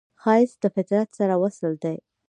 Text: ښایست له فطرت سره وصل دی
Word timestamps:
ښایست 0.21 0.57
له 0.63 0.69
فطرت 0.75 1.09
سره 1.19 1.33
وصل 1.43 1.71
دی 1.83 1.97